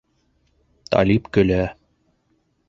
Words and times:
Талип 0.95 1.29
көлә. 1.37 1.59